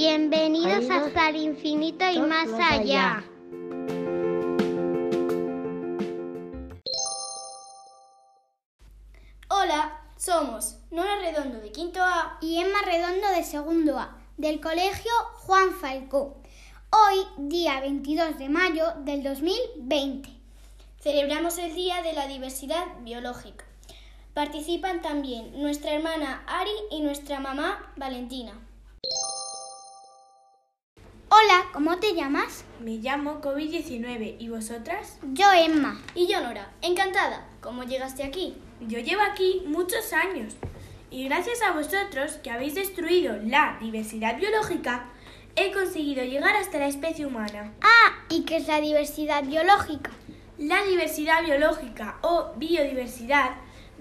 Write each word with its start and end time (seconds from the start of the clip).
Bienvenidos 0.00 0.88
hasta 0.88 1.30
el 1.30 1.36
infinito 1.38 2.08
y 2.08 2.20
más 2.20 2.46
allá. 2.52 3.24
Hola, 9.48 10.00
somos 10.16 10.76
Nora 10.92 11.18
Redondo 11.18 11.58
de 11.58 11.72
Quinto 11.72 12.00
A 12.00 12.38
y 12.40 12.58
Emma 12.58 12.80
Redondo 12.84 13.26
de 13.34 13.42
Segundo 13.42 13.98
A, 13.98 14.16
del 14.36 14.60
Colegio 14.60 15.10
Juan 15.38 15.72
Falcó. 15.72 16.36
Hoy, 16.92 17.48
día 17.48 17.80
22 17.80 18.38
de 18.38 18.48
mayo 18.48 18.84
del 19.00 19.24
2020. 19.24 20.28
Celebramos 21.00 21.58
el 21.58 21.74
Día 21.74 22.02
de 22.02 22.12
la 22.12 22.28
Diversidad 22.28 22.84
Biológica. 23.00 23.64
Participan 24.32 25.02
también 25.02 25.60
nuestra 25.60 25.90
hermana 25.90 26.44
Ari 26.46 26.70
y 26.92 27.00
nuestra 27.00 27.40
mamá 27.40 27.92
Valentina. 27.96 28.52
Hola, 31.40 31.66
¿cómo 31.72 31.98
te 31.98 32.14
llamas? 32.14 32.64
Me 32.80 32.96
llamo 32.96 33.40
COVID-19. 33.40 34.36
¿Y 34.40 34.48
vosotras? 34.48 35.20
Yo, 35.34 35.46
Emma. 35.52 36.00
Y 36.16 36.26
yo, 36.26 36.40
Nora. 36.40 36.72
Encantada. 36.82 37.46
¿Cómo 37.60 37.84
llegaste 37.84 38.24
aquí? 38.24 38.56
Yo 38.80 38.98
llevo 38.98 39.22
aquí 39.22 39.62
muchos 39.64 40.12
años. 40.12 40.54
Y 41.12 41.28
gracias 41.28 41.62
a 41.62 41.70
vosotros, 41.70 42.32
que 42.42 42.50
habéis 42.50 42.74
destruido 42.74 43.36
la 43.44 43.78
diversidad 43.80 44.36
biológica, 44.36 45.10
he 45.54 45.70
conseguido 45.70 46.24
llegar 46.24 46.56
hasta 46.56 46.78
la 46.78 46.88
especie 46.88 47.24
humana. 47.24 47.72
Ah, 47.82 48.16
¿y 48.30 48.44
qué 48.44 48.56
es 48.56 48.66
la 48.66 48.80
diversidad 48.80 49.44
biológica? 49.44 50.10
La 50.58 50.82
diversidad 50.82 51.44
biológica 51.44 52.18
o 52.22 52.52
biodiversidad 52.56 53.52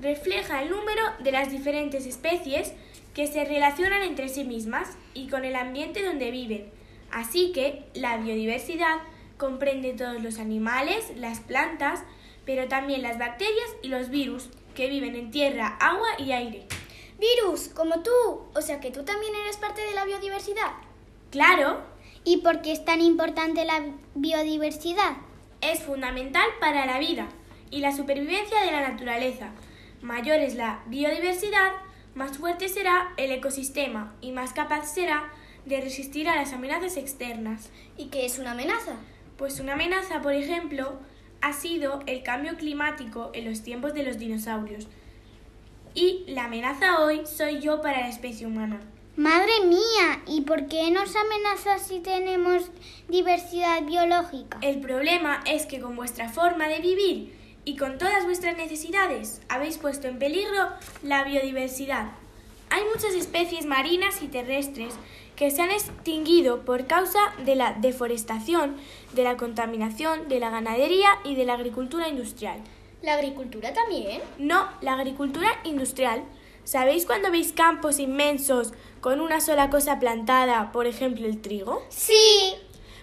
refleja 0.01 0.63
el 0.63 0.71
número 0.71 1.03
de 1.19 1.33
las 1.33 1.51
diferentes 1.51 2.07
especies 2.07 2.73
que 3.13 3.27
se 3.27 3.45
relacionan 3.45 4.01
entre 4.01 4.27
sí 4.27 4.43
mismas 4.43 4.97
y 5.13 5.27
con 5.27 5.45
el 5.45 5.55
ambiente 5.55 6.03
donde 6.03 6.31
viven 6.31 6.76
Así 7.11 7.51
que 7.51 7.85
la 7.93 8.17
biodiversidad 8.17 8.97
comprende 9.37 9.93
todos 9.93 10.21
los 10.21 10.39
animales, 10.39 11.11
las 11.15 11.39
plantas, 11.39 12.03
pero 12.45 12.67
también 12.67 13.01
las 13.01 13.17
bacterias 13.17 13.69
y 13.81 13.89
los 13.89 14.09
virus 14.09 14.49
que 14.75 14.87
viven 14.89 15.15
en 15.15 15.31
tierra, 15.31 15.77
agua 15.79 16.07
y 16.17 16.31
aire. 16.31 16.65
Virus, 17.19 17.69
como 17.69 18.01
tú. 18.03 18.11
O 18.55 18.61
sea 18.61 18.79
que 18.79 18.91
tú 18.91 19.03
también 19.03 19.33
eres 19.35 19.57
parte 19.57 19.81
de 19.81 19.93
la 19.93 20.05
biodiversidad. 20.05 20.71
Claro. 21.31 21.81
¿Y 22.23 22.37
por 22.37 22.61
qué 22.61 22.71
es 22.71 22.83
tan 22.85 23.01
importante 23.01 23.65
la 23.65 23.81
biodiversidad? 24.13 25.17
Es 25.61 25.81
fundamental 25.81 26.47
para 26.59 26.85
la 26.85 26.99
vida 26.99 27.27
y 27.71 27.79
la 27.79 27.95
supervivencia 27.95 28.61
de 28.61 28.71
la 28.71 28.87
naturaleza. 28.87 29.51
Mayor 30.01 30.39
es 30.39 30.55
la 30.55 30.83
biodiversidad, 30.87 31.71
más 32.15 32.37
fuerte 32.37 32.69
será 32.69 33.13
el 33.17 33.31
ecosistema 33.31 34.13
y 34.21 34.31
más 34.31 34.53
capaz 34.53 34.85
será 34.85 35.31
de 35.67 35.81
resistir 35.81 36.29
a 36.29 36.35
las 36.35 36.53
amenazas 36.53 36.97
externas. 36.97 37.69
¿Y 37.97 38.05
qué 38.05 38.25
es 38.25 38.39
una 38.39 38.51
amenaza? 38.51 38.95
Pues 39.37 39.59
una 39.59 39.73
amenaza, 39.73 40.21
por 40.21 40.33
ejemplo, 40.33 40.99
ha 41.41 41.53
sido 41.53 42.01
el 42.07 42.23
cambio 42.23 42.55
climático 42.55 43.31
en 43.33 43.45
los 43.45 43.63
tiempos 43.63 43.93
de 43.93 44.03
los 44.03 44.17
dinosaurios. 44.17 44.87
Y 45.93 46.25
la 46.27 46.45
amenaza 46.45 46.99
hoy 47.01 47.21
soy 47.25 47.59
yo 47.59 47.81
para 47.81 48.01
la 48.01 48.09
especie 48.09 48.47
humana. 48.47 48.79
Madre 49.15 49.51
mía, 49.65 50.21
¿y 50.27 50.41
por 50.41 50.67
qué 50.67 50.91
nos 50.91 51.15
amenaza 51.15 51.79
si 51.79 51.99
tenemos 51.99 52.69
diversidad 53.09 53.81
biológica? 53.83 54.59
El 54.61 54.79
problema 54.79 55.41
es 55.47 55.65
que 55.65 55.79
con 55.79 55.95
vuestra 55.95 56.29
forma 56.29 56.67
de 56.67 56.79
vivir 56.79 57.35
y 57.65 57.77
con 57.77 57.97
todas 57.97 58.25
vuestras 58.25 58.55
necesidades 58.57 59.41
habéis 59.49 59.77
puesto 59.79 60.07
en 60.07 60.19
peligro 60.19 60.69
la 61.01 61.23
biodiversidad. 61.23 62.11
Hay 62.69 62.83
muchas 62.93 63.15
especies 63.15 63.65
marinas 63.65 64.21
y 64.21 64.27
terrestres 64.27 64.93
que 65.37 65.51
se 65.51 65.61
han 65.61 65.71
extinguido 65.71 66.65
por 66.65 66.87
causa 66.87 67.19
de 67.45 67.55
la 67.55 67.73
deforestación, 67.73 68.75
de 69.13 69.23
la 69.23 69.37
contaminación, 69.37 70.27
de 70.27 70.39
la 70.39 70.49
ganadería 70.49 71.07
y 71.23 71.35
de 71.35 71.45
la 71.45 71.53
agricultura 71.53 72.09
industrial. 72.09 72.59
¿La 73.03 73.13
agricultura 73.13 73.71
también? 73.71 74.21
No, 74.39 74.67
la 74.81 74.93
agricultura 74.93 75.47
industrial. 75.63 76.23
¿Sabéis 76.63 77.05
cuando 77.05 77.31
veis 77.31 77.53
campos 77.53 77.99
inmensos 77.99 78.73
con 78.99 79.21
una 79.21 79.39
sola 79.39 79.69
cosa 79.69 79.99
plantada, 79.99 80.71
por 80.71 80.87
ejemplo 80.87 81.27
el 81.27 81.39
trigo? 81.39 81.85
Sí. 81.89 82.55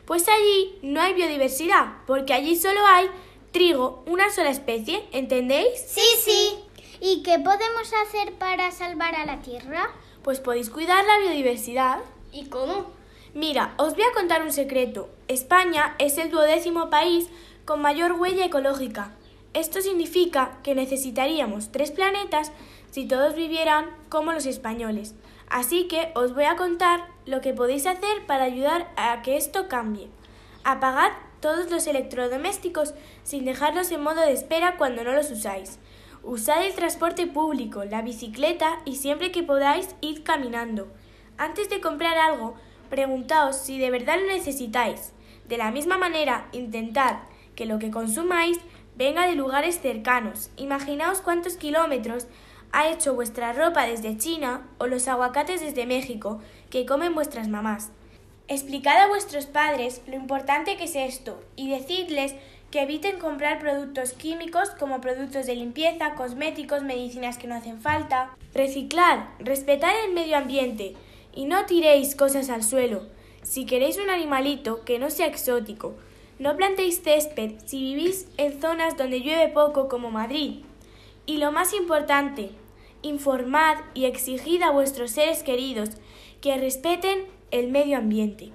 Pues 0.05 0.29
allí 0.29 0.77
no 0.83 1.01
hay 1.01 1.15
biodiversidad, 1.15 1.95
porque 2.07 2.35
allí 2.35 2.57
solo 2.57 2.81
hay 2.85 3.07
trigo, 3.53 4.03
una 4.07 4.31
sola 4.31 4.51
especie, 4.51 5.05
¿entendéis? 5.13 5.81
Sí, 5.87 6.03
sí. 6.23 6.59
¿Y 7.01 7.23
qué 7.23 7.39
podemos 7.39 7.93
hacer 8.07 8.35
para 8.35 8.73
salvar 8.73 9.15
a 9.15 9.25
la 9.25 9.41
Tierra? 9.41 9.89
Pues 10.23 10.41
podéis 10.41 10.69
cuidar 10.69 11.05
la 11.05 11.21
biodiversidad. 11.21 12.01
¿Y 12.35 12.47
cómo? 12.47 12.87
Mira, 13.33 13.75
os 13.79 13.95
voy 13.95 14.03
a 14.03 14.13
contar 14.13 14.43
un 14.43 14.51
secreto. 14.51 15.09
España 15.29 15.95
es 16.01 16.19
el 16.19 16.33
duodécimo 16.33 16.91
país 16.91 17.29
con 17.65 17.81
mayor 17.81 18.13
huella 18.13 18.45
ecológica. 18.45 19.13
Esto 19.53 19.81
significa 19.81 20.59
que 20.65 20.75
necesitaríamos 20.75 21.71
tres 21.71 21.93
planetas 21.93 22.51
si 22.91 23.07
todos 23.07 23.37
vivieran 23.37 23.87
como 24.09 24.33
los 24.33 24.47
españoles. 24.47 25.15
Así 25.49 25.87
que 25.87 26.11
os 26.17 26.35
voy 26.35 26.45
a 26.45 26.57
contar 26.57 27.07
lo 27.25 27.41
que 27.41 27.55
podéis 27.55 27.87
hacer 27.87 28.27
para 28.27 28.45
ayudar 28.45 28.93
a 28.97 29.23
que 29.23 29.37
esto 29.37 29.69
cambie. 29.69 30.09
Apagad 30.65 31.13
todos 31.39 31.71
los 31.71 31.87
electrodomésticos 31.87 32.95
sin 33.23 33.45
dejarlos 33.45 33.93
en 33.93 34.03
modo 34.03 34.23
de 34.23 34.33
espera 34.33 34.77
cuando 34.77 35.05
no 35.05 35.13
los 35.13 35.31
usáis. 35.31 35.79
Usad 36.25 36.67
el 36.67 36.75
transporte 36.75 37.29
público, 37.29 37.85
la 37.85 38.03
bicicleta 38.03 38.81
y 38.85 38.97
siempre 38.97 39.31
que 39.31 39.45
podáis 39.45 39.95
ir 40.01 40.25
caminando. 40.25 40.89
Antes 41.37 41.69
de 41.69 41.81
comprar 41.81 42.17
algo, 42.17 42.55
preguntaos 42.91 43.57
si 43.57 43.79
de 43.79 43.91
verdad 43.91 44.19
lo 44.21 44.27
necesitáis. 44.27 45.13
De 45.49 45.59
la 45.59 45.71
misma 45.71 45.99
manera, 45.99 46.49
intentad 46.53 47.17
que 47.57 47.67
lo 47.67 47.79
que 47.79 47.91
consumáis 47.91 48.59
venga 48.97 49.27
de 49.27 49.35
lugares 49.35 49.81
cercanos. 49.81 50.51
Imaginaos 50.57 51.21
cuántos 51.21 51.57
kilómetros 51.57 52.27
ha 52.73 52.89
hecho 52.89 53.15
vuestra 53.15 53.53
ropa 53.53 53.87
desde 53.87 54.17
China 54.17 54.67
o 54.79 54.87
los 54.87 55.09
aguacates 55.09 55.61
desde 55.61 55.87
México 55.87 56.41
que 56.71 56.87
comen 56.87 57.15
vuestras 57.15 57.49
mamás. 57.49 57.91
Explicad 58.47 59.01
a 59.01 59.09
vuestros 59.09 59.47
padres 59.47 60.03
lo 60.07 60.17
importante 60.17 60.77
que 60.77 60.85
es 60.85 60.97
esto 60.97 61.43
y 61.57 61.71
decidles 61.71 62.35
que 62.71 62.83
eviten 62.83 63.19
comprar 63.19 63.61
productos 63.61 64.13
químicos 64.13 64.71
como 64.71 65.01
productos 65.01 65.47
de 65.47 65.55
limpieza, 65.55 66.15
cosméticos, 66.15 66.83
medicinas 66.83 67.39
que 67.39 67.47
no 67.47 67.55
hacen 67.55 67.81
falta. 67.81 68.37
Reciclad, 68.53 69.21
respetad 69.39 69.93
el 70.05 70.13
medio 70.13 70.37
ambiente, 70.37 70.97
y 71.35 71.45
no 71.47 71.67
tiréis 71.67 72.15
cosas 72.15 72.51
al 72.51 72.63
suelo. 72.63 73.03
Si 73.43 73.67
queréis 73.67 73.99
un 73.99 74.11
animalito 74.11 74.85
que 74.85 74.99
no 74.99 75.11
sea 75.11 75.27
exótico, 75.27 75.95
no 76.39 76.57
plantéis 76.57 77.03
césped 77.03 77.53
si 77.67 77.81
vivís 77.81 78.27
en 78.37 78.61
zonas 78.61 78.97
donde 78.97 79.21
llueve 79.21 79.49
poco 79.49 79.89
como 79.89 80.11
Madrid. 80.11 80.65
Y 81.27 81.39
lo 81.39 81.53
más 81.53 81.73
importante, 81.73 82.51
informad 83.03 83.79
y 83.95 84.07
exigid 84.07 84.63
a 84.63 84.71
vuestros 84.71 85.11
seres 85.11 85.43
queridos 85.43 85.91
que 86.41 86.57
respeten 86.57 87.27
el 87.51 87.71
medio 87.71 87.99
ambiente. 87.99 88.53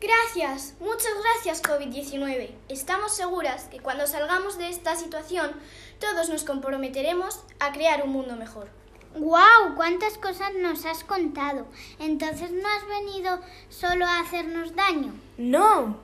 Gracias, 0.00 0.74
muchas 0.80 1.12
gracias 1.22 1.62
COVID-19. 1.62 2.50
Estamos 2.68 3.14
seguras 3.14 3.64
que 3.64 3.78
cuando 3.78 4.06
salgamos 4.06 4.58
de 4.58 4.68
esta 4.68 4.96
situación 4.96 5.52
todos 6.00 6.28
nos 6.28 6.42
comprometeremos 6.42 7.40
a 7.60 7.72
crear 7.72 8.02
un 8.02 8.10
mundo 8.10 8.34
mejor. 8.34 8.81
¡Guau! 9.14 9.74
¿Cuántas 9.76 10.16
cosas 10.16 10.52
nos 10.54 10.86
has 10.86 11.04
contado? 11.04 11.66
Entonces 11.98 12.50
no 12.50 12.66
has 12.68 12.86
venido 12.86 13.40
solo 13.68 14.06
a 14.06 14.20
hacernos 14.20 14.74
daño. 14.74 15.12
No, 15.36 15.98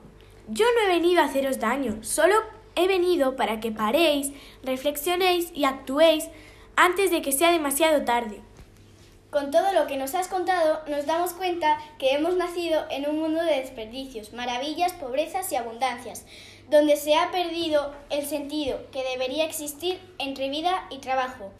yo 0.47 0.65
no 0.75 0.81
he 0.83 0.95
venido 0.95 1.21
a 1.21 1.25
haceros 1.25 1.59
daño, 1.59 2.03
solo 2.03 2.35
he 2.75 2.87
venido 2.87 3.35
para 3.35 3.59
que 3.59 3.71
paréis, 3.71 4.31
reflexionéis 4.63 5.51
y 5.53 5.65
actuéis 5.65 6.27
antes 6.75 7.11
de 7.11 7.21
que 7.21 7.31
sea 7.31 7.51
demasiado 7.51 8.05
tarde. 8.05 8.41
Con 9.31 9.51
todo 9.51 9.73
lo 9.73 9.85
que 9.85 9.97
nos 9.97 10.15
has 10.15 10.27
contado, 10.27 10.81
nos 10.87 11.05
damos 11.05 11.33
cuenta 11.33 11.77
que 11.99 12.15
hemos 12.15 12.35
nacido 12.35 12.85
en 12.89 13.07
un 13.07 13.19
mundo 13.19 13.43
de 13.43 13.59
desperdicios, 13.59 14.33
maravillas, 14.33 14.93
pobrezas 14.93 15.51
y 15.51 15.55
abundancias, 15.55 16.25
donde 16.69 16.95
se 16.95 17.15
ha 17.15 17.31
perdido 17.31 17.93
el 18.09 18.25
sentido 18.25 18.79
que 18.91 19.03
debería 19.03 19.45
existir 19.45 19.99
entre 20.17 20.49
vida 20.49 20.87
y 20.89 20.97
trabajo, 20.97 21.51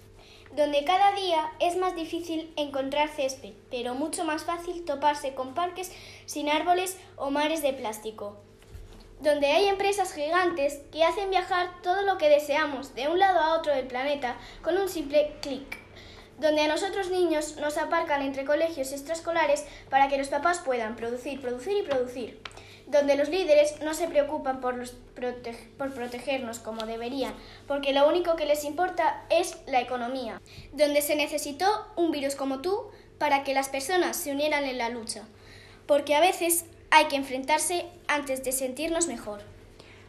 donde 0.55 0.83
cada 0.83 1.13
día 1.13 1.51
es 1.59 1.77
más 1.77 1.95
difícil 1.95 2.51
encontrar 2.55 3.09
césped, 3.09 3.53
pero 3.69 3.93
mucho 3.93 4.23
más 4.23 4.43
fácil 4.43 4.83
toparse 4.83 5.33
con 5.33 5.53
parques 5.53 5.91
sin 6.25 6.49
árboles 6.49 6.97
o 7.17 7.29
mares 7.29 7.61
de 7.61 7.73
plástico, 7.73 8.37
donde 9.21 9.47
hay 9.47 9.67
empresas 9.67 10.13
gigantes 10.13 10.79
que 10.91 11.03
hacen 11.03 11.29
viajar 11.29 11.81
todo 11.83 12.01
lo 12.01 12.17
que 12.17 12.29
deseamos 12.29 12.95
de 12.95 13.07
un 13.07 13.19
lado 13.19 13.39
a 13.39 13.57
otro 13.57 13.73
del 13.73 13.87
planeta 13.87 14.37
con 14.63 14.77
un 14.77 14.89
simple 14.89 15.35
clic, 15.41 15.77
donde 16.39 16.61
a 16.61 16.67
nosotros 16.67 17.09
niños 17.09 17.57
nos 17.57 17.77
aparcan 17.77 18.21
entre 18.21 18.45
colegios 18.45 18.91
extraescolares 18.91 19.65
para 19.89 20.07
que 20.07 20.17
los 20.17 20.29
papás 20.29 20.59
puedan 20.59 20.95
producir, 20.95 21.41
producir 21.41 21.77
y 21.77 21.83
producir 21.83 22.41
donde 22.89 23.15
los 23.15 23.29
líderes 23.29 23.81
no 23.81 23.93
se 23.93 24.07
preocupan 24.07 24.61
por, 24.61 24.83
protegernos 25.75 26.59
como 26.59 26.85
deberían, 26.85 27.33
porque 27.67 27.93
lo 27.93 28.07
único 28.07 28.35
que 28.35 28.45
les 28.45 28.65
importa 28.65 29.23
es 29.29 29.57
la 29.67 29.81
economía, 29.81 30.41
donde 30.73 31.01
se 31.01 31.15
necesitó 31.15 31.65
un 31.95 32.11
virus 32.11 32.35
como 32.35 32.61
tú 32.61 32.87
para 33.17 33.43
que 33.43 33.53
las 33.53 33.69
personas 33.69 34.17
se 34.17 34.31
unieran 34.31 34.63
en 34.63 34.77
la 34.77 34.89
lucha, 34.89 35.23
porque 35.85 36.15
a 36.15 36.21
veces 36.21 36.65
hay 36.89 37.05
que 37.05 37.15
enfrentarse 37.15 37.85
antes 38.07 38.43
de 38.43 38.51
sentirnos 38.51 39.07
mejor. 39.07 39.41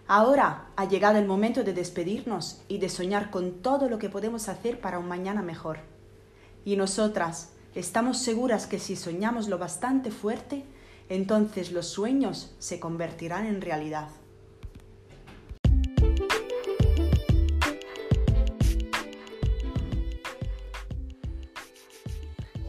Ahora 0.07 0.67
ha 0.77 0.87
llegado 0.87 1.19
el 1.19 1.27
momento 1.27 1.63
de 1.63 1.73
despedirnos 1.73 2.63
y 2.67 2.79
de 2.79 2.89
soñar 2.89 3.31
con 3.31 3.63
todo 3.63 3.89
lo 3.89 3.99
que 3.99 4.09
podemos 4.09 4.49
hacer 4.49 4.81
para 4.81 4.99
un 4.99 5.07
mañana 5.07 5.43
mejor. 5.43 5.79
Y 6.65 6.77
nosotras 6.77 7.51
estamos 7.75 8.19
seguras 8.19 8.67
que 8.67 8.79
si 8.79 8.97
soñamos 8.97 9.49
lo 9.49 9.59
bastante 9.59 10.11
fuerte, 10.11 10.65
entonces 11.11 11.73
los 11.73 11.89
sueños 11.89 12.55
se 12.59 12.81
convertirán 12.81 13.47
en 13.47 13.61
realidad. 13.61 14.09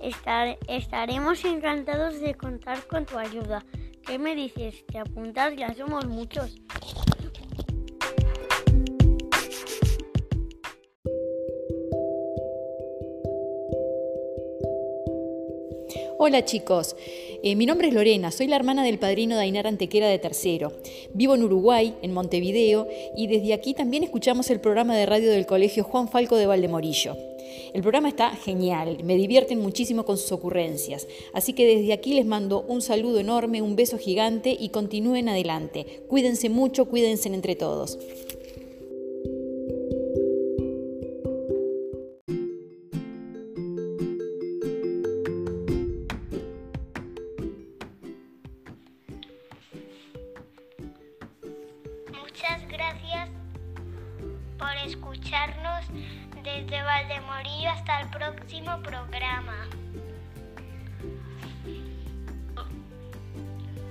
Estar, 0.00 0.58
Estaremos 0.68 1.44
encantados 1.44 2.20
de 2.20 2.34
contar 2.34 2.86
con 2.86 3.04
tu 3.04 3.18
ayuda. 3.18 3.64
¿Qué 4.06 4.18
me 4.18 4.34
dices? 4.34 4.86
¿Te 4.86 4.98
apuntas? 4.98 5.54
Ya 5.56 5.74
somos 5.74 6.06
muchos. 6.06 6.56
Hola 16.22 16.44
chicos, 16.44 16.96
eh, 17.42 17.56
mi 17.56 17.66
nombre 17.66 17.88
es 17.88 17.94
Lorena, 17.94 18.30
soy 18.30 18.46
la 18.46 18.56
hermana 18.56 18.84
del 18.84 18.98
padrino 18.98 19.34
Dainar 19.34 19.66
Antequera 19.66 20.08
de 20.08 20.18
Tercero. 20.18 20.72
Vivo 21.14 21.34
en 21.34 21.42
Uruguay, 21.42 21.94
en 22.02 22.12
Montevideo, 22.12 22.86
y 23.16 23.28
desde 23.28 23.54
aquí 23.54 23.72
también 23.72 24.02
escuchamos 24.02 24.50
el 24.50 24.60
programa 24.60 24.94
de 24.96 25.06
radio 25.06 25.30
del 25.30 25.46
Colegio 25.46 25.84
Juan 25.84 26.08
Falco 26.08 26.36
de 26.36 26.46
Valdemorillo. 26.46 27.16
El 27.72 27.82
programa 27.82 28.08
está 28.08 28.30
genial, 28.30 28.98
me 29.04 29.16
divierten 29.16 29.60
muchísimo 29.60 30.04
con 30.04 30.18
sus 30.18 30.32
ocurrencias, 30.32 31.06
así 31.32 31.52
que 31.52 31.66
desde 31.66 31.92
aquí 31.92 32.14
les 32.14 32.26
mando 32.26 32.64
un 32.68 32.82
saludo 32.82 33.20
enorme, 33.20 33.62
un 33.62 33.76
beso 33.76 33.96
gigante 33.96 34.56
y 34.58 34.68
continúen 34.68 35.28
adelante. 35.28 36.02
Cuídense 36.08 36.48
mucho, 36.48 36.86
cuídense 36.86 37.28
entre 37.28 37.56
todos. 37.56 37.98
gracias 52.90 53.28
por 54.58 54.70
escucharnos 54.86 55.86
desde 56.42 56.82
Valdemorillo 56.82 57.70
hasta 57.70 58.00
el 58.00 58.08
próximo 58.08 58.80
programa. 58.82 59.68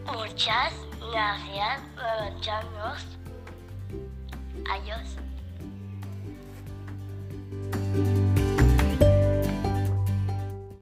Muchas 0.06 0.74
gracias 1.12 1.82
por 1.96 2.28
escucharnos. 2.28 3.18
Adiós. 4.70 5.18